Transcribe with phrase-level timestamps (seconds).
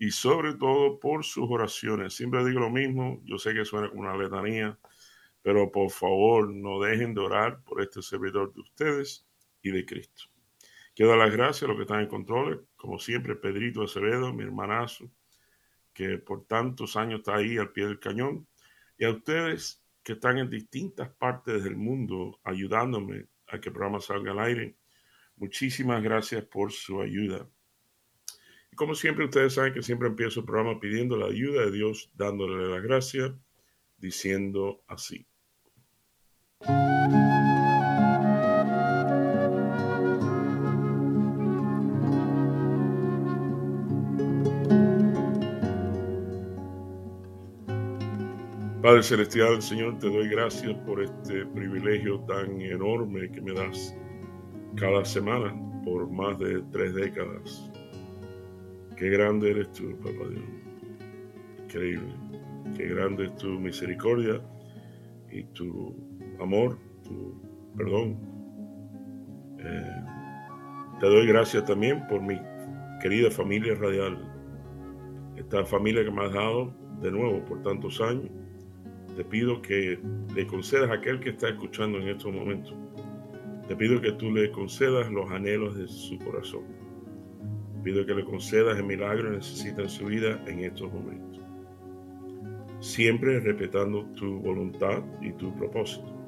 [0.00, 2.14] y sobre todo por sus oraciones.
[2.14, 4.78] Siempre digo lo mismo, yo sé que suena como una letanía,
[5.42, 9.28] pero por favor no dejen de orar por este servidor de ustedes
[9.60, 10.24] y de Cristo.
[10.96, 14.42] Quiero dar las gracias a los que están en control, como siempre Pedrito Acevedo, mi
[14.42, 15.10] hermanazo,
[15.92, 18.48] que por tantos años está ahí al pie del cañón,
[18.96, 24.00] y a ustedes que están en distintas partes del mundo ayudándome a que el programa
[24.00, 24.76] salga al aire.
[25.36, 27.46] Muchísimas gracias por su ayuda.
[28.72, 32.10] Y como siempre, ustedes saben que siempre empiezo el programa pidiendo la ayuda de Dios,
[32.14, 33.34] dándole la gracia,
[33.98, 35.26] diciendo así.
[48.82, 53.94] Padre Celestial, Señor, te doy gracias por este privilegio tan enorme que me das
[54.74, 55.54] cada semana
[55.84, 57.69] por más de tres décadas.
[59.00, 60.44] Qué grande eres tú, Papá Dios.
[61.64, 62.12] Increíble.
[62.76, 64.42] Qué grande es tu misericordia
[65.32, 65.96] y tu
[66.38, 67.40] amor, tu
[67.78, 68.18] perdón.
[69.58, 70.04] Eh,
[71.00, 72.38] te doy gracias también por mi
[73.00, 74.18] querida familia radial.
[75.34, 76.70] Esta familia que me has dado
[77.00, 78.30] de nuevo por tantos años.
[79.16, 79.98] Te pido que
[80.34, 82.74] le concedas a aquel que está escuchando en estos momentos.
[83.66, 86.89] Te pido que tú le concedas los anhelos de su corazón
[87.82, 91.40] Pido que le concedas el milagro que necesita en su vida en estos momentos.
[92.80, 96.20] Siempre respetando tu voluntad y tu propósito.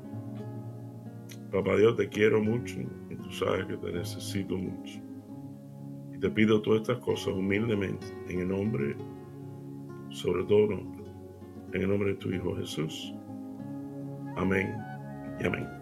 [1.50, 2.80] Papá Dios, te quiero mucho
[3.10, 5.00] y tú sabes que te necesito mucho.
[6.14, 8.96] Y te pido todas estas cosas humildemente en el nombre,
[10.08, 10.72] sobre todo
[11.72, 13.14] en el nombre de tu Hijo Jesús.
[14.36, 14.74] Amén
[15.40, 15.81] y amén.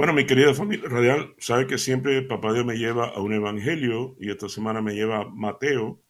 [0.00, 4.16] Bueno, mi querida familia radial, sabe que siempre Papá Dios me lleva a un evangelio
[4.18, 6.00] y esta semana me lleva a Mateo,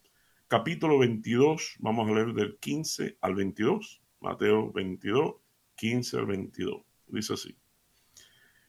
[0.47, 1.75] capítulo 22.
[1.81, 4.01] Vamos a leer del 15 al 22.
[4.21, 5.35] Mateo 22,
[5.75, 6.83] 15 al 22.
[7.09, 7.57] Dice así.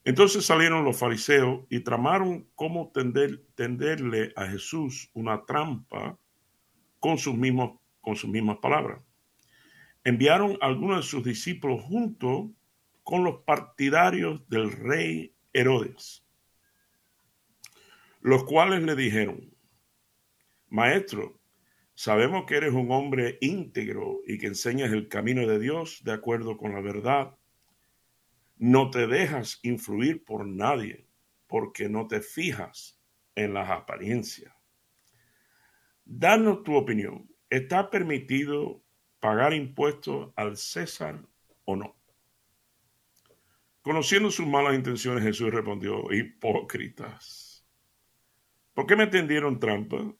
[0.05, 6.17] Entonces salieron los fariseos y tramaron cómo tender, tenderle a Jesús una trampa
[6.99, 9.03] con sus, mismos, con sus mismas palabras.
[10.03, 12.49] Enviaron a algunos de sus discípulos juntos
[13.11, 16.25] con los partidarios del rey Herodes,
[18.21, 19.53] los cuales le dijeron,
[20.69, 21.37] Maestro,
[21.93, 26.55] sabemos que eres un hombre íntegro y que enseñas el camino de Dios de acuerdo
[26.55, 27.35] con la verdad.
[28.55, 31.05] No te dejas influir por nadie
[31.47, 32.97] porque no te fijas
[33.35, 34.55] en las apariencias.
[36.05, 37.29] Danos tu opinión.
[37.49, 38.81] ¿Está permitido
[39.19, 41.27] pagar impuestos al César
[41.65, 42.00] o no?
[43.81, 47.65] Conociendo sus malas intenciones, Jesús respondió, hipócritas.
[48.73, 50.13] ¿Por qué me tendieron trampa?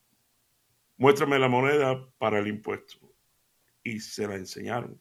[0.98, 2.98] Muéstrame la moneda para el impuesto.
[3.84, 5.00] Y se la enseñaron.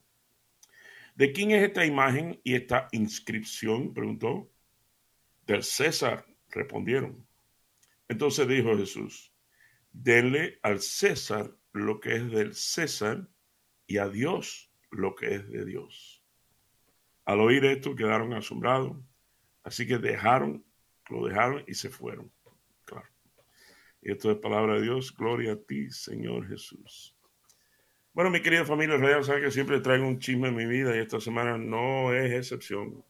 [1.15, 3.93] ¿De quién es esta imagen y esta inscripción?
[3.93, 4.51] preguntó.
[5.45, 7.27] Del César, respondieron.
[8.07, 9.33] Entonces dijo Jesús,
[9.91, 13.27] denle al César lo que es del César
[13.87, 16.20] y a Dios lo que es de Dios.
[17.31, 18.97] Al oír esto quedaron asombrados,
[19.63, 20.65] así que dejaron,
[21.09, 22.29] lo dejaron y se fueron.
[22.83, 23.07] Claro.
[24.01, 25.15] Y esto es palabra de Dios.
[25.15, 27.15] Gloria a ti, Señor Jesús.
[28.11, 30.99] Bueno, mi querida familia real, sabe que siempre traigo un chisme en mi vida y
[30.99, 33.01] esta semana no es excepción.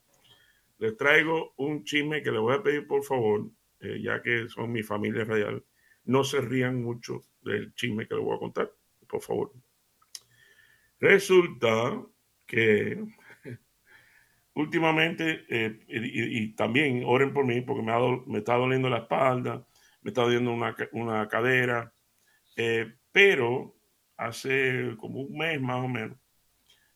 [0.78, 3.50] Les traigo un chisme que les voy a pedir por favor,
[3.80, 5.66] eh, ya que son mi familia real,
[6.04, 8.72] no se rían mucho del chisme que les voy a contar,
[9.08, 9.52] por favor.
[11.00, 12.06] Resulta
[12.46, 13.04] que
[14.54, 17.94] últimamente, eh, y, también oren por mí porque me,
[18.28, 19.66] me está doliendo la espalda,
[20.02, 21.94] me está doliendo una, cadera,
[22.56, 23.76] eh, pero
[24.18, 26.18] hace como un mes más o menos,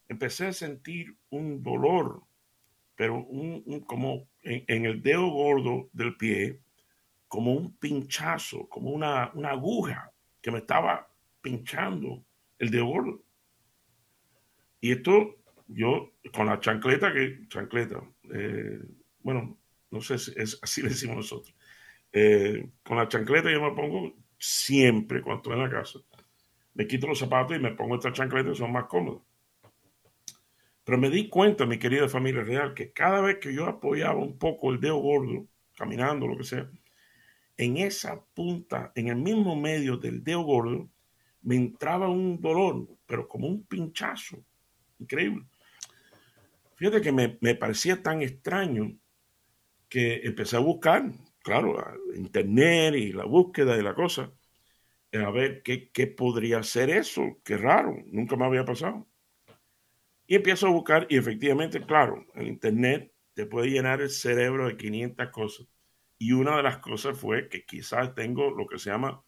[0.07, 2.23] empecé a sentir un dolor,
[2.95, 6.61] pero un, como en, el dedo gordo del pie,
[7.27, 10.11] como un pinchazo, como una, una aguja
[10.41, 11.09] que me estaba
[11.41, 12.23] pinchando
[12.59, 13.23] el dedo gordo.
[14.79, 15.35] Y esto
[15.67, 18.01] yo con la chancleta, que chancleta,
[18.33, 18.79] eh,
[19.19, 19.57] bueno,
[19.91, 21.55] no sé si es así decimos nosotros,
[22.17, 25.99] Eh, con la chancleta yo me pongo siempre cuando estoy en la casa.
[26.73, 29.21] Me quito los zapatos y me pongo estas chancletas, son más cómodas.
[30.85, 34.37] Pero me di cuenta, mi querida familia real, que cada vez que yo apoyaba un
[34.37, 36.69] poco el dedo gordo, caminando, lo que sea,
[37.57, 40.89] en esa punta, en el mismo medio del dedo gordo,
[41.41, 44.37] me entraba un dolor, pero como un pinchazo.
[44.99, 45.45] Increíble.
[46.75, 48.97] Fíjate que me, me parecía tan extraño
[49.89, 51.11] que empecé a buscar,
[51.43, 51.77] claro,
[52.15, 54.31] internet y la búsqueda de la cosa,
[55.23, 57.37] a ver qué, qué podría ser eso.
[57.43, 59.07] Qué raro, nunca me había pasado.
[60.27, 64.77] Y empiezo a buscar y efectivamente, claro, el internet te puede llenar el cerebro de
[64.77, 65.67] 500 cosas.
[66.17, 69.23] Y una de las cosas fue que quizás tengo lo que se llama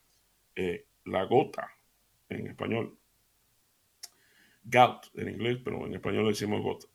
[0.55, 1.69] eh, la gota
[2.29, 2.97] en español.
[4.63, 6.87] Gout en inglés, pero en español le decimos gota.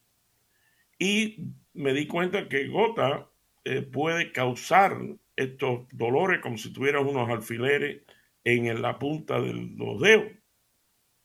[1.03, 3.29] Y me di cuenta que gota
[3.65, 4.97] eh, puede causar
[5.35, 8.03] estos dolores como si tuvieras unos alfileres
[8.45, 10.31] en la punta de los dedos.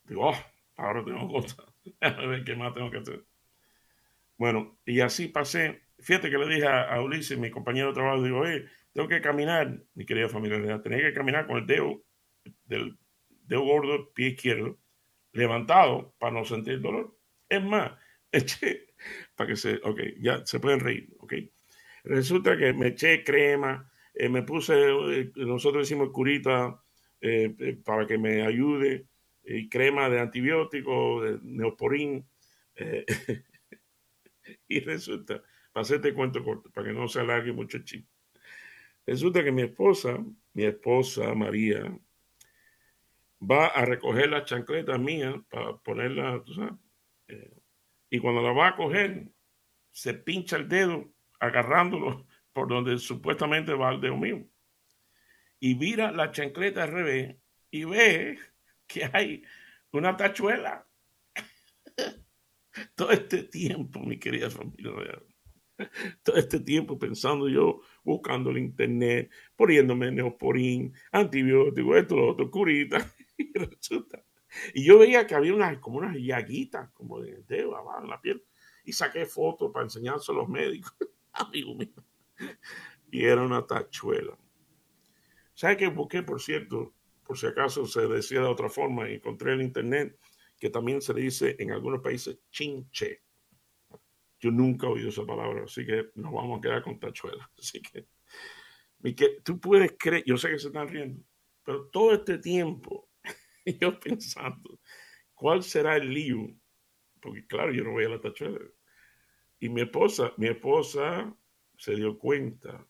[0.05, 0.37] Digo, oh,
[0.77, 1.63] ahora tengo gota.
[2.01, 3.23] a ver qué más tengo que hacer.
[4.35, 5.83] Bueno, y así pasé.
[5.99, 9.79] Fíjate que le dije a, Ulises, mi compañero de trabajo, digo, oye, tengo que caminar,
[9.93, 12.01] mi querida familia, tenía que caminar con el dedo
[12.65, 12.97] del
[13.43, 14.79] dedo gordo, pie izquierdo,
[15.33, 17.15] levantado para no sentir dolor.
[17.47, 17.91] Es más,
[18.31, 18.86] eché,
[19.35, 21.33] para que se, ok, ya se pueden reír, ok.
[22.03, 26.81] Resulta que me eché crema, eh, me puse, eh, nosotros decimos curita
[27.21, 29.07] eh, para que me ayude,
[29.69, 32.27] crema de antibiótico, de neoporín.
[34.67, 35.41] y resulta,
[35.71, 38.05] para hacerte cuento corto, para que no se alargue mucho el.
[39.05, 40.23] Resulta que mi esposa,
[40.53, 41.97] mi esposa María,
[43.41, 46.73] va a recoger la chancleta mía para ponerla, tú sabes.
[48.09, 49.29] Y cuando la va a coger,
[49.91, 54.47] se pincha el dedo agarrándolo por donde supuestamente va el dedo mío.
[55.59, 57.35] Y mira la chancleta al revés
[57.71, 58.37] y ve
[58.85, 59.43] que hay
[59.91, 60.87] una tachuela.
[62.95, 64.91] Todo este tiempo, mi querida familia
[66.23, 73.13] todo este tiempo pensando yo, buscando el internet, poniéndome neoporín, antibiótico, esto, lo otro, curita,
[73.37, 74.23] y resulta.
[74.73, 78.21] Y yo veía que había unas, como unas llaguitas, como de dedo abajo en la
[78.21, 78.43] piel,
[78.83, 80.93] y saqué fotos para enseñárselo a los médicos.
[81.33, 82.03] amigo mío.
[83.11, 84.37] Y era una tachuela.
[85.53, 86.93] ¿Sabe qué busqué, por cierto?
[87.23, 90.17] Por si acaso se decía de otra forma, encontré en internet
[90.59, 93.21] que también se dice en algunos países chinche.
[94.39, 97.49] Yo nunca he oído esa palabra, así que nos vamos a quedar con tachuela.
[97.57, 98.07] Así que
[99.43, 101.23] tú puedes creer, yo sé que se están riendo,
[101.63, 103.06] pero todo este tiempo
[103.79, 104.79] yo pensando,
[105.33, 106.49] ¿cuál será el lío?
[107.21, 108.59] Porque claro, yo no voy a la tachuela.
[109.59, 111.35] Y mi esposa, mi esposa
[111.77, 112.85] se dio cuenta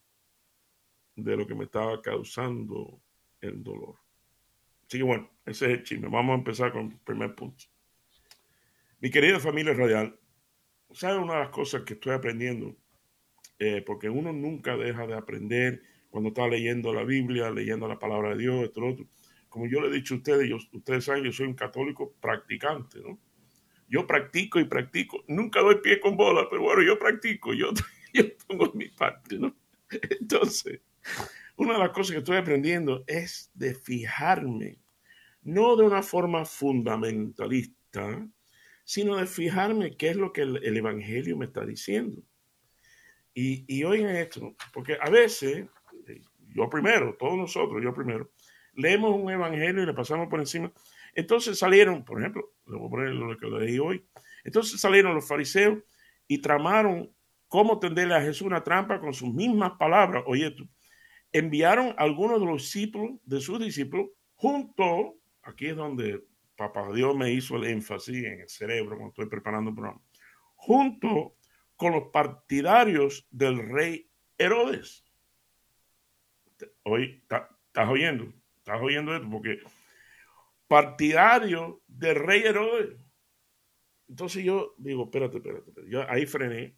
[1.15, 3.01] de lo que me estaba causando
[3.41, 3.95] el dolor.
[4.85, 6.07] Así que bueno, ese es el chisme.
[6.09, 7.65] Vamos a empezar con el primer punto.
[8.99, 10.19] Mi querida familia radial,
[10.91, 12.75] ¿sabe una de las cosas que estoy aprendiendo?
[13.59, 18.29] Eh, porque uno nunca deja de aprender cuando está leyendo la Biblia, leyendo la palabra
[18.29, 19.07] de Dios, esto, otro.
[19.49, 23.19] Como yo le he dicho a ustedes, ustedes saben, yo soy un católico practicante, ¿no?
[23.87, 25.23] yo practico y practico.
[25.27, 27.71] Nunca doy pie con bola, pero bueno, yo practico, yo,
[28.13, 29.55] yo pongo mi parte, ¿no?
[30.19, 30.81] Entonces,
[31.55, 34.79] una de las cosas que estoy aprendiendo es de fijarme,
[35.43, 38.27] no de una forma fundamentalista,
[38.83, 42.21] sino de fijarme qué es lo que el, Evangelio me está diciendo.
[43.33, 45.67] Y, y oigan esto, porque a veces,
[46.53, 48.31] yo primero, todos nosotros, yo primero,
[48.77, 50.71] leemos un Evangelio y le pasamos por encima
[51.17, 54.05] entonces salieron, por ejemplo, le voy a poner lo que leí hoy.
[54.43, 55.79] Entonces salieron los fariseos
[56.27, 57.11] y tramaron
[57.47, 60.23] cómo tenderle a Jesús una trampa con sus mismas palabras.
[60.27, 60.69] Oye, tú,
[61.31, 66.23] enviaron a algunos de los discípulos, de sus discípulos, junto, aquí es donde
[66.55, 70.01] Papá Dios me hizo el énfasis en el cerebro cuando estoy preparando el programa,
[70.55, 71.35] junto
[71.75, 74.07] con los partidarios del rey
[74.37, 75.03] Herodes.
[76.83, 78.36] Hoy, ¿estás oyendo?
[78.67, 79.29] ¿Estás oyendo esto?
[79.29, 79.61] Porque
[80.67, 82.97] partidario del rey Herodes.
[84.09, 86.77] Entonces yo digo, espérate, espérate, Yo ahí frené.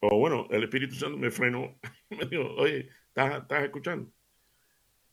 [0.00, 1.78] O bueno, el Espíritu Santo me frenó.
[2.10, 4.10] me dijo, oye, ¿estás, ¿estás, escuchando?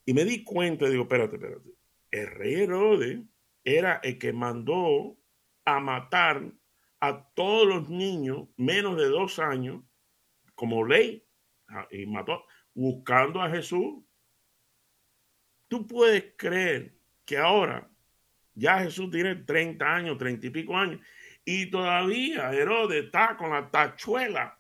[0.03, 1.69] Y me di cuenta, digo, espérate, espérate.
[2.09, 3.19] El rey Herodes
[3.63, 5.15] era el que mandó
[5.63, 6.43] a matar
[7.01, 9.83] a todos los niños menos de dos años
[10.55, 11.23] como ley.
[11.67, 14.06] Ah, y mató, buscando a Jesús.
[15.67, 16.93] Tú puedes creer
[17.25, 17.89] que ahora
[18.53, 21.01] ya Jesús tiene 30 años, 30 y pico años,
[21.45, 24.57] y todavía Herodes está con la tachuela.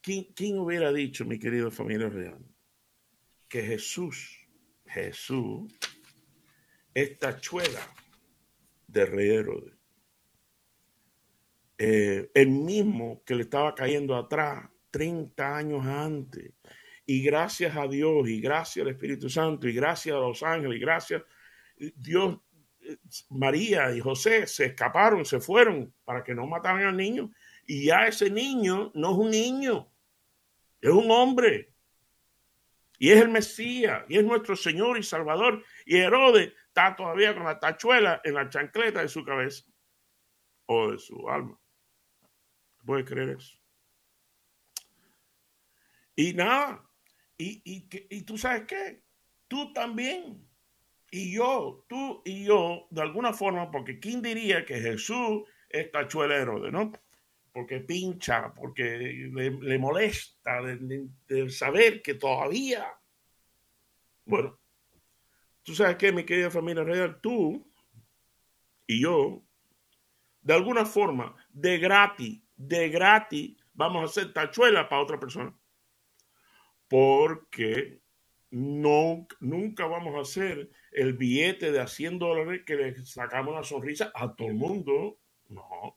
[0.00, 2.44] ¿Quién, hubiera dicho, mi querido familia real,
[3.48, 4.36] que Jesús,
[4.86, 5.72] Jesús,
[6.92, 7.86] es tachuela
[8.88, 9.74] de rey Herodes.
[11.78, 16.52] Eh, el mismo que le estaba cayendo atrás 30 años antes.
[17.04, 20.80] Y gracias a Dios, y gracias al Espíritu Santo, y gracias a los ángeles, y
[20.80, 21.22] gracias,
[21.96, 22.38] Dios,
[22.80, 22.96] eh,
[23.30, 27.30] María y José se escaparon, se fueron para que no mataran al niño.
[27.66, 29.90] Y ya ese niño no es un niño,
[30.80, 31.72] es un hombre.
[32.98, 35.64] Y es el Mesías, y es nuestro Señor y Salvador.
[35.84, 39.64] Y Herodes está todavía con la tachuela en la chancleta de su cabeza
[40.66, 41.58] o de su alma.
[42.84, 43.56] ¿Puedes creer eso?
[46.14, 46.82] Y nada,
[47.42, 49.02] y, y, tú sabes qué,
[49.48, 50.46] tú también,
[51.10, 56.60] y yo, tú y yo, de alguna forma, porque ¿quién diría que Jesús es tachuelero,
[56.60, 56.92] de no?
[57.52, 58.98] Porque pincha, porque
[59.32, 62.86] le, molesta de, saber que todavía,
[64.24, 64.58] bueno,
[65.62, 67.66] tú sabes qué, mi querida familia real, tú
[68.86, 69.42] y yo,
[70.42, 75.54] de alguna forma, de gratis, de gratis, vamos a hacer tachuela para otra persona
[76.92, 78.02] porque
[78.50, 83.62] no, nunca vamos a hacer el billete de a 100 dólares que le sacamos una
[83.62, 85.18] sonrisa a todo el mundo.
[85.48, 85.96] No.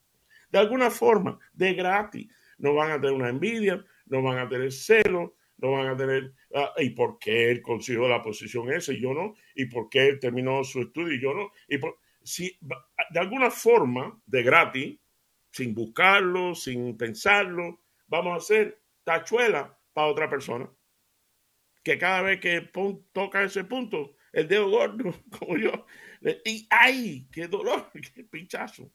[0.50, 2.34] De alguna forma, de gratis.
[2.60, 6.34] No van a tener una envidia, no van a tener celo, no van a tener.
[6.54, 9.36] Ah, ¿Y por qué él consiguió la posición esa y yo no?
[9.54, 11.52] ¿Y por qué él terminó su estudio y yo no?
[11.68, 11.78] Y
[12.24, 12.58] si,
[13.10, 14.98] de alguna forma, de gratis,
[15.52, 20.72] sin buscarlo, sin pensarlo, vamos a hacer tachuela para otra persona
[21.86, 22.68] que cada vez que
[23.14, 25.86] toca ese punto, el dedo gordo, como yo,
[26.44, 27.28] y ¡ay!
[27.32, 27.92] ¡Qué dolor!
[28.16, 28.92] ¡Qué pinchazo!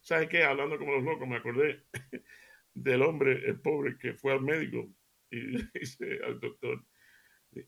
[0.00, 0.42] ¿Sabes qué?
[0.42, 1.82] Hablando como los locos, me acordé
[2.74, 4.88] del hombre, el pobre, que fue al médico
[5.30, 6.82] y dice al doctor,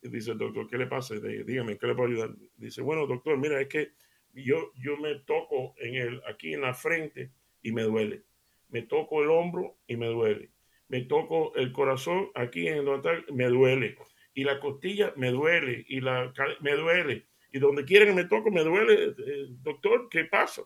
[0.02, 1.14] dice el doctor, ¿qué le pasa?
[1.16, 2.34] Dígame, ¿qué le puedo ayudar?
[2.56, 3.92] Dice, bueno, doctor, mira, es que
[4.32, 7.30] yo, yo me toco en el, aquí en la frente
[7.62, 8.24] y me duele.
[8.68, 10.50] Me toco el hombro y me duele.
[10.88, 13.96] Me toco el corazón aquí en el me duele
[14.36, 18.50] y la costilla me duele y la me duele y donde quiera que me toco
[18.50, 20.62] me duele, eh, doctor, ¿qué pasa?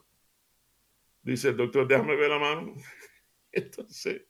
[1.23, 2.75] Dice el doctor, déjame ver la mano.
[3.53, 4.23] Entonces,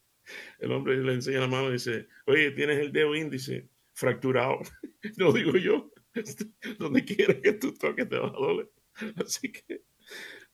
[0.60, 4.60] el hombre le enseña la mano y dice, oye, tienes el dedo índice fracturado.
[5.18, 5.92] No digo yo,
[6.78, 8.70] donde quiera que tú toques te va a doler.
[9.16, 9.82] Así que,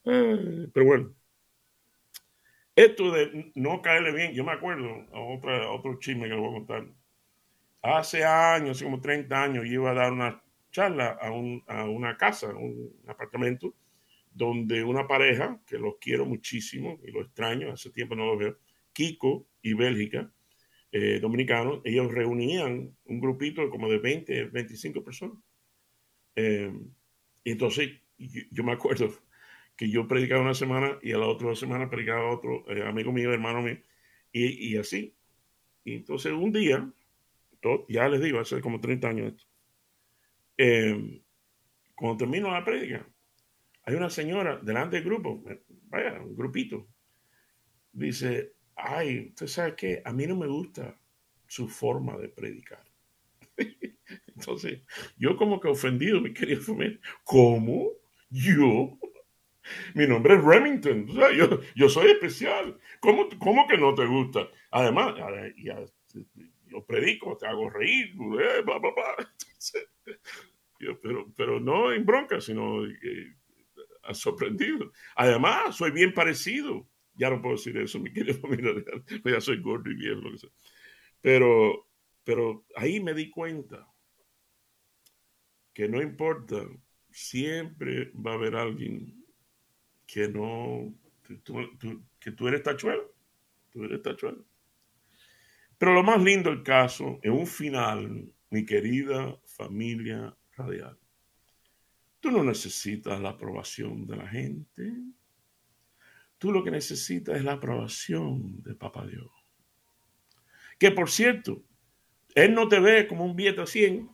[0.02, 1.14] pero bueno,
[2.74, 6.48] esto de no caerle bien, yo me acuerdo a, otra, otro chisme que le voy
[6.48, 6.86] a contar
[7.82, 13.74] hace años, como 30 años, iba a dar una charla a, una casa, un apartamento,
[14.32, 18.58] donde una pareja, que los quiero muchísimo y lo extraño, hace tiempo no los veo,
[18.92, 20.30] Kiko y Bélgica,
[20.92, 25.38] eh, dominicanos, ellos reunían un grupito como de 20, 25 personas.
[26.36, 26.72] Eh,
[27.44, 29.12] y entonces yo, me acuerdo
[29.76, 33.32] que yo predicaba una semana y a la otra semana predicaba otro eh, amigo mío,
[33.32, 33.78] hermano mío,
[34.32, 35.14] y, y así.
[35.84, 36.90] Y entonces un día
[37.88, 39.44] ya les digo, hace como 30 años esto.
[40.56, 41.22] Eh,
[41.94, 43.06] cuando termino la prédica,
[43.84, 45.42] hay una señora delante del grupo,
[45.88, 46.86] vaya, un grupito,
[47.92, 50.98] dice, ay, usted sabe qué, a mí no me gusta
[51.46, 52.84] su forma de predicar.
[54.26, 54.82] Entonces,
[55.16, 57.90] yo como que ofendido, mi querido familia, ¿cómo?
[58.30, 58.98] ¿Yo?
[59.94, 62.78] Mi nombre es Remington, yo, yo soy especial.
[63.00, 64.48] ¿Cómo, ¿Cómo, que no te gusta?
[64.70, 65.14] Además,
[65.56, 65.84] ya,
[66.78, 68.64] yo predico, te hago reír, eh,
[71.02, 73.34] pero, pero no en bronca, sino eh,
[74.12, 74.92] sorprendido.
[75.16, 76.88] Además, soy bien parecido.
[77.14, 78.72] Ya no puedo decir eso, mi querido familia,
[79.24, 80.50] ya soy gordo y viejo, lo que sea.
[81.20, 81.88] Pero,
[82.22, 83.88] pero ahí me di cuenta
[85.72, 86.64] que no importa,
[87.10, 89.24] siempre va a haber alguien
[90.06, 90.94] que no,
[92.20, 93.12] que tú eres tachuelo,
[93.70, 94.44] tú eres tachuelo.
[95.78, 100.98] Pero lo más lindo del caso, en un final, mi querida familia radial,
[102.18, 104.92] tú no necesitas la aprobación de la gente.
[106.36, 109.30] Tú lo que necesitas es la aprobación de Papá Dios.
[110.78, 111.64] Que por cierto,
[112.34, 114.10] Él no te ve como un billete a 100,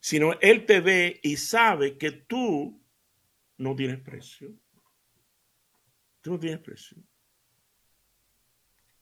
[0.00, 2.80] sino Él te ve y sabe que tú
[3.56, 4.52] no tienes precio.
[6.20, 6.98] Tú no tienes precio.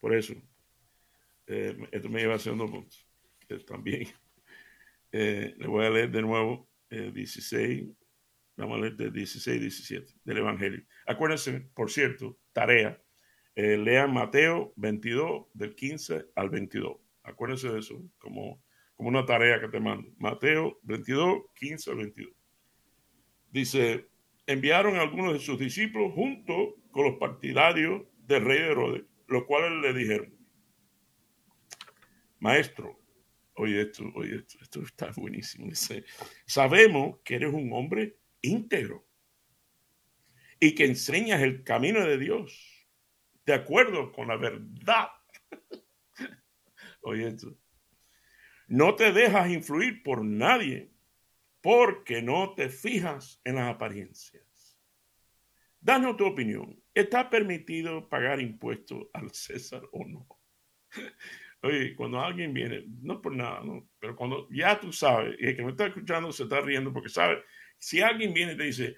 [0.01, 0.35] Por eso,
[1.47, 2.97] eh, esto me lleva a segundo punto.
[3.67, 4.09] también
[5.13, 7.95] eh, le voy a leer de nuevo 16, eh,
[8.57, 10.85] vamos a leer de 16 y 17 del Evangelio.
[11.07, 13.01] Acuérdense, por cierto, tarea,
[13.55, 16.97] lean Mateo 22 del 15 al 22.
[17.23, 18.63] Acuérdense de eso, como
[18.97, 20.09] como una tarea que te mando.
[20.19, 22.33] Mateo 22, 15 al 22.
[23.51, 24.09] Dice,
[24.47, 29.45] enviaron a algunos de sus discípulos junto con los partidarios del rey de Herodes, los
[29.45, 30.36] cuales le dijeron,
[32.47, 32.99] maestro,
[33.55, 35.71] oye esto, oye esto, esto está buenísimo.
[36.47, 39.07] Sabemos que eres un hombre íntegro
[40.61, 42.77] y que enseñas el camino de Dios
[43.45, 45.09] de acuerdo con la verdad.
[47.03, 47.57] oye esto.
[48.69, 50.91] No te dejas influir por nadie
[51.61, 54.45] porque no te fijas en las apariencias.
[55.81, 56.83] Danos tu opinión.
[56.93, 60.27] ¿Está permitido pagar impuestos al César o no?
[61.63, 63.89] Oye, cuando alguien viene, no por nada, ¿no?
[63.99, 67.09] pero cuando ya tú sabes, y el que me está escuchando se está riendo porque
[67.09, 67.43] sabe,
[67.79, 68.97] si alguien viene y te dice,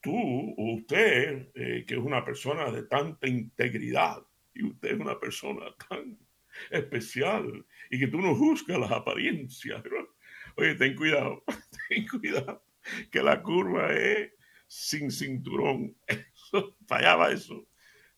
[0.00, 0.14] tú
[0.56, 4.22] o usted, eh, que es una persona de tanta integridad,
[4.54, 6.18] y usted es una persona tan
[6.70, 9.82] especial, y que tú no juzgas las apariencias,
[10.56, 11.42] oye, ten cuidado,
[11.88, 12.64] ten cuidado,
[13.10, 14.32] que la curva es
[14.66, 15.96] sin cinturón,
[16.86, 17.66] fallaba eso.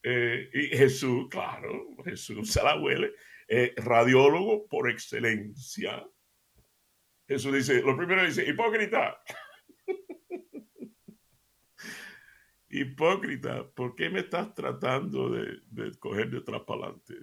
[0.08, 3.12] Eh, y Jesús, claro, Jesús se la huele,
[3.48, 6.08] eh, radiólogo por excelencia.
[7.26, 9.20] Jesús dice, lo primero dice, hipócrita.
[12.68, 17.14] hipócrita, ¿por qué me estás tratando de, de coger detrás para adelante?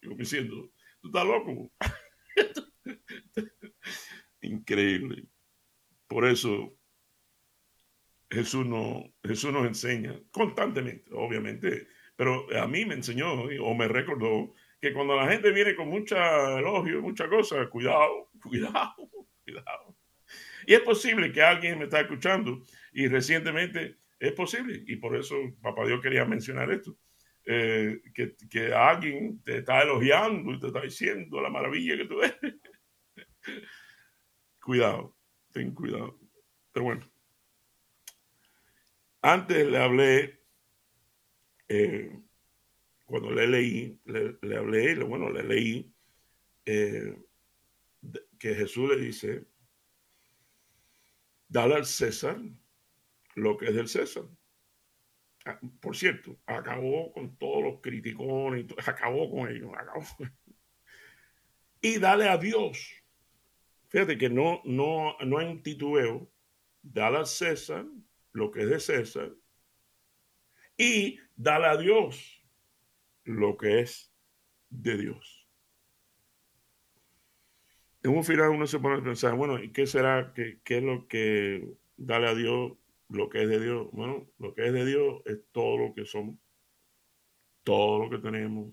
[0.00, 1.70] Yo me diciendo, tú estás loco.
[4.40, 5.28] Increíble.
[6.06, 6.78] Por eso
[8.30, 14.54] Jesús, no, Jesús nos enseña constantemente, obviamente, pero a mí me enseñó o me recordó
[14.80, 18.94] que cuando la gente viene con mucha elogio, mucha cosa, cuidado, cuidado,
[19.44, 19.96] cuidado.
[20.66, 25.36] Y es posible que alguien me está escuchando y recientemente es posible, y por eso
[25.60, 26.96] Papá Dios quería mencionar esto,
[27.44, 32.22] eh, que, que, alguien te está elogiando y te está diciendo la maravilla que tú
[32.22, 32.56] eres.
[34.60, 35.16] cuidado,
[35.52, 36.18] ten cuidado.
[36.72, 37.06] Pero bueno,
[39.22, 40.35] antes le hablé
[41.68, 42.18] eh,
[43.04, 45.94] cuando le leí, le, hablé, bueno, le leí
[46.64, 47.16] eh,
[48.38, 49.46] que Jesús le dice,
[51.48, 52.40] dale al César
[53.34, 54.24] lo que es del César.
[55.44, 60.04] Ah, por cierto, acabó con todos los criticones, acabó con ellos, acabó.
[61.80, 62.92] Y dale a Dios.
[63.88, 66.28] Fíjate que no, no, no hay un titubeo.
[66.82, 67.86] Dale al César
[68.32, 69.32] lo que es de César
[70.76, 72.42] y dale a Dios
[73.24, 74.12] lo que es
[74.70, 75.46] de Dios.
[78.02, 80.32] En un final uno se pone a pensar, bueno, ¿y qué será?
[80.32, 82.72] ¿Qué, qué es lo que dale a Dios
[83.08, 83.88] lo que es de Dios?
[83.92, 86.36] Bueno, lo que es de Dios es todo lo que somos,
[87.64, 88.72] todo lo que tenemos,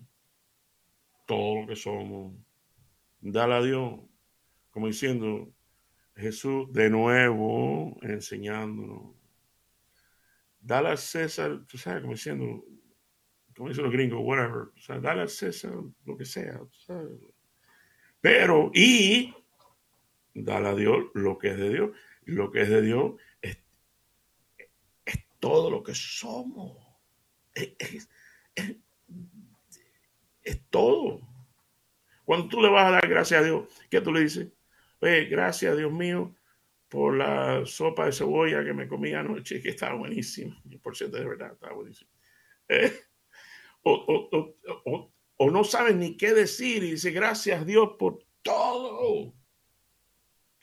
[1.26, 2.34] todo lo que somos.
[3.20, 4.00] Dale a Dios,
[4.70, 5.52] como diciendo,
[6.14, 9.23] Jesús de nuevo enseñándonos.
[10.64, 12.64] Dale a César, tú sabes, como diciendo,
[13.54, 14.68] como dicen los gringos, whatever.
[14.74, 15.74] O sea, dale a César
[16.06, 16.58] lo que sea.
[18.22, 19.34] Pero, y
[20.32, 21.90] dale a Dios lo que es de Dios.
[22.24, 23.58] Lo que es de Dios es,
[25.38, 26.78] todo lo que somos.
[27.52, 28.08] Es,
[30.70, 31.20] todo.
[32.24, 34.48] Cuando tú le vas a dar gracias a Dios, ¿qué tú le dices?
[35.00, 36.34] Oye, gracias, Dios mío,
[36.94, 40.56] por la sopa de cebolla que me comí anoche, que estaba buenísima.
[40.80, 42.08] Por cierto, de verdad, estaba buenísima.
[42.68, 42.92] Eh,
[43.82, 45.10] o,
[45.50, 49.34] no sabes ni qué decir y dice gracias Dios por todo.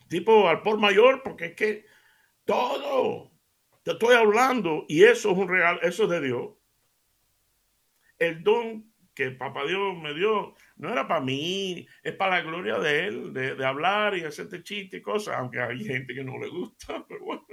[0.07, 1.85] Tipo al por mayor, porque es que
[2.45, 3.33] todo.
[3.83, 6.51] Te estoy hablando y eso es un regalo, eso es de Dios.
[8.19, 12.79] El don que Papá Dios me dio no era para mí, es para la gloria
[12.79, 16.49] de Él, de, hablar y hacerte chiste y cosas, aunque hay gente que no le
[16.49, 17.45] gusta, pero bueno.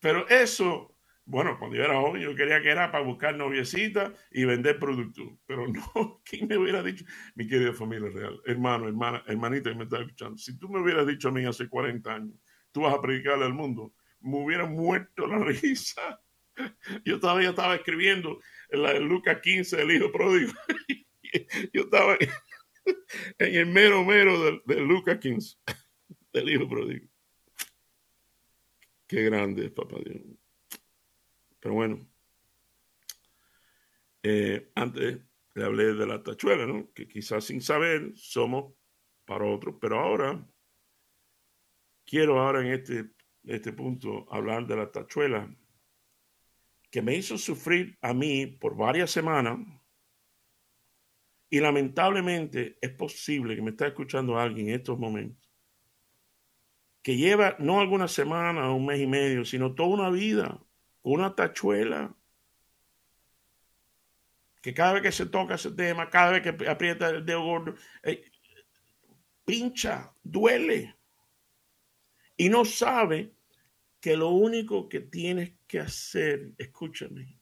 [0.00, 0.92] Pero eso
[1.24, 5.28] bueno, cuando yo era joven, yo quería que era para buscar noviecita y vender productos.
[5.46, 7.04] Pero no, ¿quién me hubiera dicho?
[7.34, 11.06] Mi querida familia real, hermano, hermana, hermanita que me está escuchando, si tú me hubieras
[11.06, 12.34] dicho a mí hace 40 años,
[12.72, 16.20] tú vas a predicarle al mundo, me hubiera muerto la risa.
[17.04, 18.38] Yo todavía estaba escribiendo
[18.72, 20.52] en la de Lucas 15 del hijo pródigo.
[21.72, 22.16] Yo estaba
[23.38, 25.58] en el mero mero de, Lucas 15
[26.32, 27.06] del hijo pródigo.
[29.06, 30.22] Qué grande papá Dios.
[31.60, 32.08] Pero bueno,
[34.22, 35.20] eh, antes
[35.54, 36.90] le hablé de la tachuela, ¿no?
[36.94, 38.74] Que quizás sin saber somos
[39.26, 40.48] para otros, pero ahora
[42.06, 43.10] quiero ahora en este,
[43.44, 45.54] este punto hablar de la tachuela
[46.92, 49.58] que me hizo sufrir a mí por varias semanas
[51.50, 55.42] Y lamentablemente es posible que me está escuchando alguien en estos momentos
[57.02, 60.60] que lleva no algunas semanas o un mes y medio, sino toda una vida
[61.02, 62.14] con una tachuela
[64.62, 67.74] que cada vez que se toca ese tema, cada vez que aprieta el dedo gordo,
[68.04, 68.30] eh,
[69.44, 70.94] pincha, duele.
[72.36, 73.34] Y no sabe
[74.02, 77.38] que lo único que tienes que hacer, escúchame,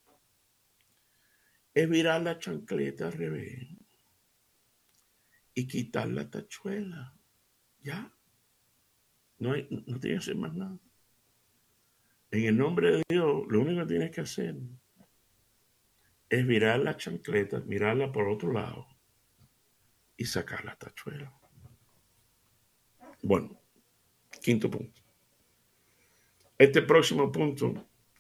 [1.72, 3.66] es virar la chancleta al revés
[5.54, 7.18] y quitar la tachuela.
[7.80, 8.14] ¿Ya?
[9.38, 10.78] No, no tienes que hacer más nada.
[12.30, 14.56] En el nombre de Dios, lo único que tienes que hacer
[16.28, 18.86] es virar la chancleta, mirarla por otro lado
[20.14, 21.34] y sacar la tachuela.
[23.22, 23.58] Bueno,
[24.42, 24.99] quinto punto.
[26.60, 27.72] Este próximo punto,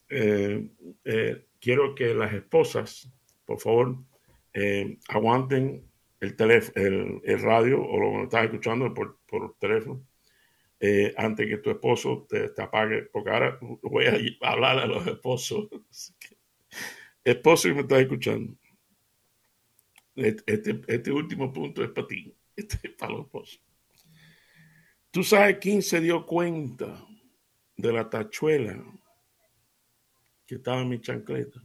[0.08, 0.66] eh,
[1.04, 3.12] eh, quiero que las esposas,
[3.44, 3.98] por favor,
[4.54, 5.84] eh, aguanten
[6.20, 6.38] el,
[7.42, 9.18] radio o lo que estás escuchando por,
[9.58, 10.06] teléfono
[11.18, 15.68] antes que tu esposo te, apague, porque ahora voy a hablar a los esposos.
[17.22, 18.56] Esposo que me estás escuchando,
[20.16, 23.62] este, este último punto es para ti, este es para los esposos.
[25.10, 27.06] Tú sabes quién se dio cuenta
[27.80, 28.82] de la tachuela
[30.46, 31.62] que estaba en mi chancleta.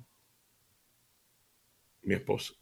[2.04, 2.54] Mi esposa.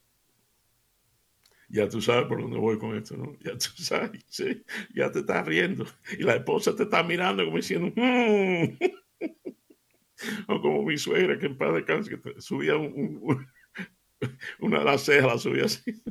[1.69, 3.37] Ya tú sabes por dónde voy con esto, ¿no?
[3.39, 4.63] Ya tú sabes, ¿sí?
[4.93, 5.85] ya te estás riendo.
[6.17, 8.77] Y la esposa te está mirando como diciendo, mm".
[10.47, 12.75] o como mi suegra que en paz de que subía
[14.59, 16.01] una de las cejas, la subía así.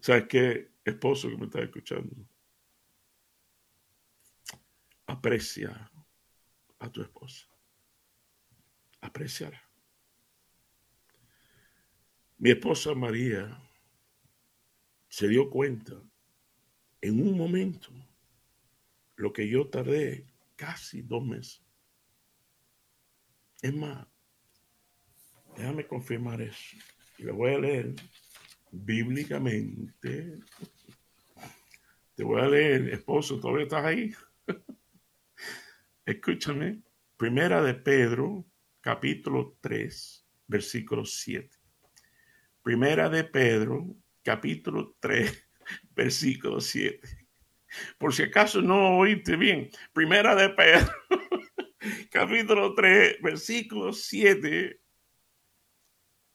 [0.00, 0.70] ¿Sabes qué?
[0.84, 2.14] Esposo que me está escuchando
[5.24, 5.90] aprecia
[6.80, 7.46] a tu esposa.
[9.00, 9.58] Apreciala.
[12.36, 13.58] Mi esposa María
[15.08, 15.94] se dio cuenta
[17.00, 17.90] en un momento
[19.16, 21.62] lo que yo tardé casi dos meses.
[23.62, 24.06] Es más,
[25.56, 26.76] déjame confirmar eso.
[27.16, 27.94] Y lo voy a leer
[28.70, 30.38] bíblicamente.
[32.14, 34.14] Te voy a leer, esposo, ¿todavía estás ahí?
[36.06, 36.82] Escúchame,
[37.16, 38.44] primera de Pedro,
[38.82, 41.48] capítulo 3, versículo 7.
[42.62, 45.48] Primera de Pedro, capítulo 3,
[45.96, 47.26] versículo 7.
[47.96, 50.92] Por si acaso no oíste bien, primera de Pedro,
[52.10, 54.78] capítulo 3, versículo 7.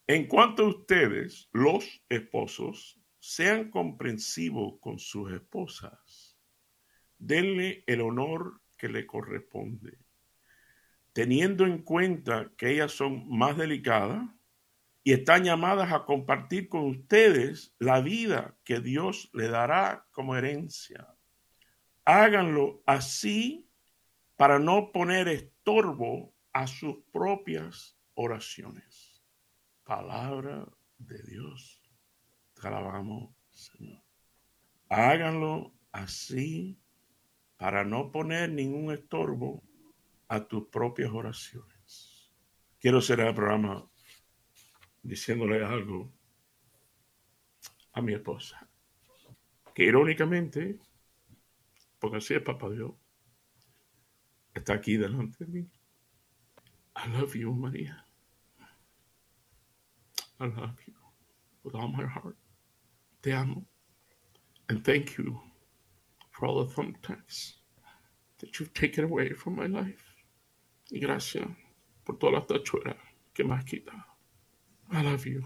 [0.08, 6.36] En cuanto a ustedes, los esposos, sean comprensivos con sus esposas.
[7.20, 10.00] Denle el honor que le corresponde,
[11.14, 14.28] teniendo en cuenta que ellas son más delicadas
[15.04, 21.08] y están llamadas a compartir con ustedes la vida que Dios le dará como herencia.
[22.06, 23.70] Háganlo así
[24.38, 29.24] para no poner estorbo a sus propias oraciones.
[29.84, 30.66] Palabra
[30.98, 31.82] de Dios.
[32.54, 34.02] Te alabamos, Señor.
[34.88, 36.80] Háganlo así
[37.60, 39.62] para no poner ningún estorbo
[40.30, 42.32] a tus propias oraciones.
[42.80, 43.86] Quiero cerrar el programa
[45.04, 46.10] diciéndole algo
[47.92, 48.66] a mi esposa,
[49.76, 50.80] que irónicamente,
[52.00, 52.94] porque así es Papá Dios,
[54.54, 55.70] está aquí delante de mí.
[56.96, 58.06] I love you, María.
[60.40, 60.96] I love you
[61.64, 62.38] with all my heart.
[63.20, 63.66] Te amo.
[64.70, 65.49] And thank you
[66.40, 67.56] for all the thumbtacks
[68.40, 70.16] that you've taken away from my life.
[70.90, 71.46] Y gracias
[72.06, 72.96] por todas las tachuelas
[73.34, 74.06] que me has quitado.
[74.92, 75.44] I love you.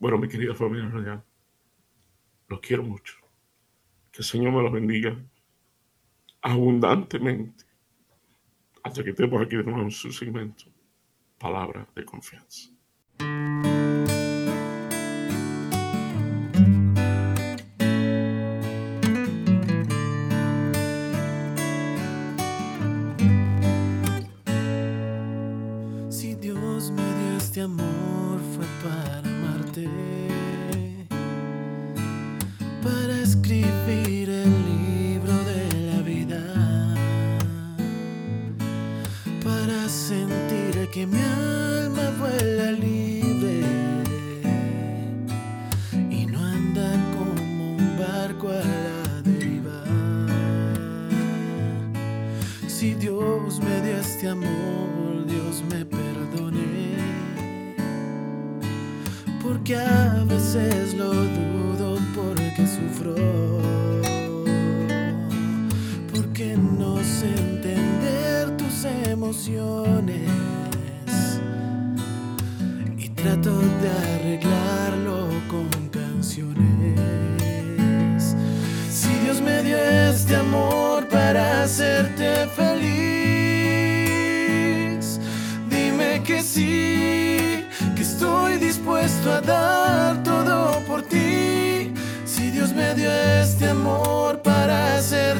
[0.00, 1.22] Bueno, mi querida familia radial,
[2.48, 3.14] los quiero mucho.
[4.10, 5.16] Que el Señor me los bendiga
[6.40, 7.66] abundantemente
[8.82, 10.64] hasta que estemos aquí de nuevo en su segmento.
[11.38, 12.70] Palabra de confianza.
[27.60, 29.88] amor fue para amarte,
[32.82, 36.42] para escribir el libro de la vida,
[39.44, 43.60] para sentir que mi alma vuela libre
[46.10, 49.84] y no anda como un barco a la deriva.
[52.66, 56.09] Si Dios me dio este amor, Dios me perdona.
[59.50, 63.14] Porque a veces lo dudo porque sufro,
[66.12, 70.30] porque no sé entender tus emociones
[72.96, 76.94] y trato de arreglarlo con canciones.
[78.88, 83.00] Si Dios me dio este amor para hacerte feliz,
[85.68, 86.99] dime que sí,
[88.80, 91.92] dispuesto a dar todo por ti.
[92.24, 95.39] Si Dios me dio este amor para hacerte